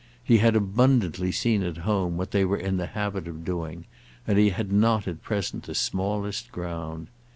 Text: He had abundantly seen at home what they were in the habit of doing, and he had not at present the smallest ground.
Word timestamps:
He 0.23 0.39
had 0.39 0.55
abundantly 0.55 1.31
seen 1.31 1.61
at 1.61 1.77
home 1.85 2.17
what 2.17 2.31
they 2.31 2.43
were 2.43 2.57
in 2.57 2.77
the 2.77 2.87
habit 2.87 3.27
of 3.27 3.45
doing, 3.45 3.85
and 4.25 4.39
he 4.39 4.49
had 4.49 4.71
not 4.71 5.07
at 5.07 5.21
present 5.21 5.65
the 5.65 5.75
smallest 5.75 6.51
ground. 6.51 7.05